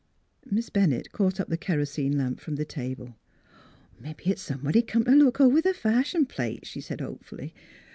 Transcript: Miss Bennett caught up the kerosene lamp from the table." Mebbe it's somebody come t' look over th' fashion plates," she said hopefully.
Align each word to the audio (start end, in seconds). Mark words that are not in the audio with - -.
Miss 0.49 0.71
Bennett 0.71 1.11
caught 1.11 1.39
up 1.39 1.47
the 1.49 1.57
kerosene 1.59 2.17
lamp 2.17 2.39
from 2.39 2.55
the 2.55 2.65
table." 2.65 3.17
Mebbe 4.01 4.25
it's 4.25 4.41
somebody 4.41 4.81
come 4.81 5.05
t' 5.05 5.11
look 5.13 5.39
over 5.39 5.61
th' 5.61 5.75
fashion 5.75 6.25
plates," 6.25 6.67
she 6.69 6.81
said 6.81 7.01
hopefully. 7.01 7.53